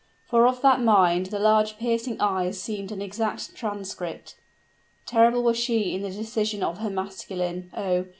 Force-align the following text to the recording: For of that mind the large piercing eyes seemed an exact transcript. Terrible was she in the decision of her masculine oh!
For 0.25 0.47
of 0.47 0.63
that 0.63 0.81
mind 0.81 1.27
the 1.27 1.37
large 1.37 1.77
piercing 1.77 2.19
eyes 2.19 2.59
seemed 2.59 2.91
an 2.91 3.03
exact 3.03 3.53
transcript. 3.53 4.35
Terrible 5.05 5.43
was 5.43 5.57
she 5.59 5.93
in 5.93 6.01
the 6.01 6.09
decision 6.09 6.63
of 6.63 6.79
her 6.79 6.89
masculine 6.89 7.69
oh! 7.77 8.05